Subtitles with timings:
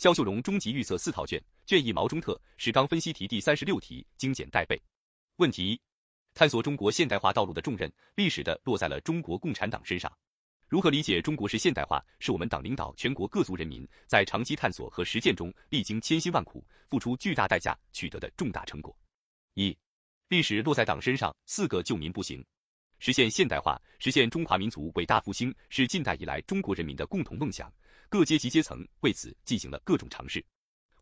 [0.00, 4.80] 肖秀荣终极预测四套卷，卷一毛中特史纲分析题第三十六题，精简带背。
[5.36, 5.80] 问题一：
[6.32, 10.10] 探索中国现代化道路的重任，历史的落在了中国共产党身上。
[10.68, 12.02] 如何理解中国式现代化？
[12.18, 18.96] 是我们党领导全国各族人民在长期探索和实践中，历经千辛万苦，付出巨大代价取得的重大成果。
[19.52, 19.76] 一、
[20.28, 22.42] 历史落在党身上，四个救民不行。
[23.00, 27.72] 实现现代化，实现中华民族伟大复兴，是近代以来中国人民的共同梦想。
[28.10, 30.44] 各阶级阶层为此进行了各种尝试，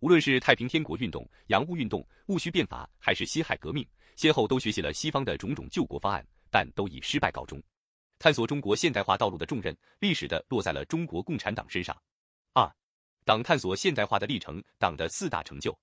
[0.00, 3.84] 无论是太平天国运动、洋务运动、戊戌变法，还是辛亥革命，
[4.14, 7.60] 先后都学习了西方的种种救国方案，但都以失败告终。
[8.18, 11.96] 探索中国现代化道路的重任，历史的落在了中国共产党身上。
[12.52, 12.70] 二，
[13.24, 15.76] 党探索现代化的历程，党的四大成就。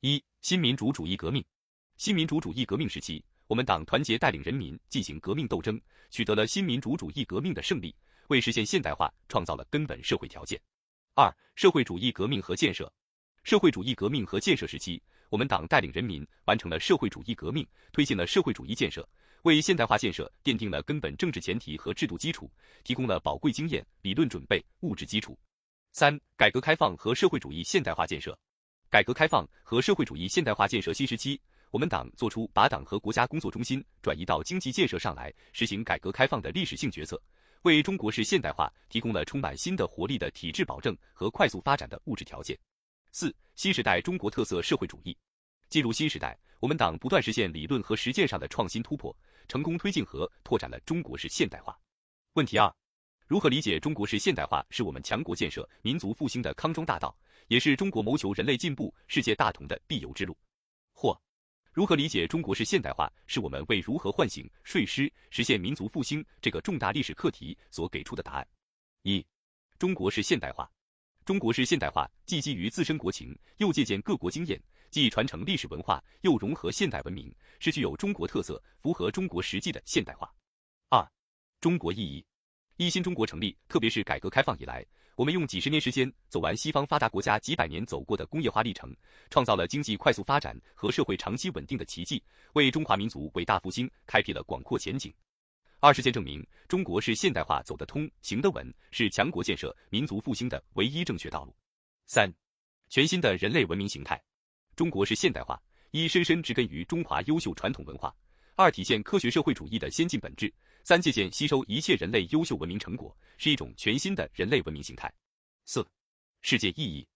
[0.00, 1.44] 一，新民主主义革命。
[1.96, 5.78] 新民主主义革命时期，我们党团结带领人民进行革命斗争，
[6.08, 7.92] 取得了新民主主义革命的胜利，
[8.28, 10.56] 为实现现代化创造了根本社会条件。
[11.16, 12.92] 二，社会主义革命和建设。
[13.42, 19.04] 社会主义革命和建设时期，我们党带领人民完成了社会主义革命，推进了社会主义建设。
[19.42, 22.48] 为现代化建设奠定了根本政治前提和制度基础，
[22.84, 25.36] 提供了宝贵经验、理论准备、物质基础。
[25.90, 28.38] 三、改革开放和社会主义现代化建设。
[28.88, 31.40] 改革开放和社会主义现代化建设新时期，
[31.70, 37.20] 我们党作出把党和国家工作中心转移到经济建设上来，实行改革开放的历史性决策，
[37.62, 42.58] 为中国式现代化提供了充满新的活力的体制保证和快速发展的物质条件。
[43.12, 45.16] 四、新时代中国特色社会主义。
[45.68, 49.16] 进入新时代，我们党不断实现理论和实践上的创新突破。
[49.46, 51.76] 成功推进和拓展了中国式现代化。
[52.34, 52.72] 问题二：
[53.26, 57.16] 如何理解中国式现代化是我们强国建设、民族复兴的康庄大道，
[57.48, 60.36] 也是中国谋求人类进步、世界大同的必由之路？
[60.92, 61.20] 或
[61.72, 68.48] 如何理解中国式现代化是我们为如何唤醒、睡狮、实现民族复兴这个重大历史课题所给出的答案？
[69.02, 69.24] 一、
[69.78, 70.68] 中国式现代化。
[71.24, 74.60] 中国式现代化既基于自身国情，又借鉴各国经验。
[74.90, 80.28] 既传承历史文化，又融合现代文明，是具有中国特色、符合中国实际的现代化。
[80.88, 81.08] 二、
[81.60, 82.26] 中国意义。
[82.80, 84.82] 一新中国成立，特别是改革开放以来，
[85.14, 88.96] 我们用几十年时间走完西方发达国家几百年走过的工业化历程，
[89.28, 92.24] 创造了经济快速发展和社会长期稳定的奇迹，
[92.54, 95.12] 为中华民族伟大复兴开辟了广阔前景。
[95.78, 101.54] 二实践证明，中国是现代化走得通、行得稳，是强国建设、民族复兴的唯一正确道路。
[102.06, 102.32] 三、
[102.88, 104.18] 全新的人类文明形态。
[104.74, 108.10] 中国是现代化，一深深植根于中华优秀传统文化；
[108.56, 110.48] 二体现科学社会主义的先进本质；
[110.84, 115.12] 三借鉴吸收一切人类优秀文明成果，是一种全新的人类文明形态。
[115.64, 115.86] 四、
[116.42, 117.06] 世界意义：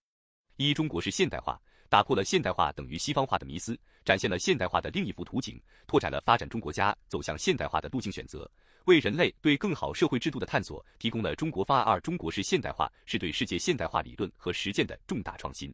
[0.55, 1.59] 一中国式现代化
[1.89, 8.49] 打破了现代化等于西方化的迷思，展现了现代化的另一幅图景，拓展了发展中国家走向现代化的路径选择，
[8.85, 11.85] 为人类对更好社会制度的探索提供了中国方案。
[11.85, 15.73] 二中国式现代化是对世界现代化理论和实践的重大创新。